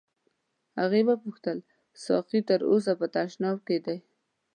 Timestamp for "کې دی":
3.67-3.97